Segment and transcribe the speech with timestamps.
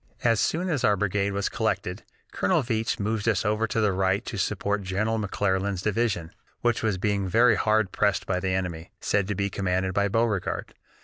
[0.23, 2.01] "As soon as our brigade was collected,
[2.31, 6.31] Colonel Veatch moved us over to the right to support General McClernand's division,
[6.61, 10.73] which was being very hard pressed by the enemy, said to be commanded by Beauregard.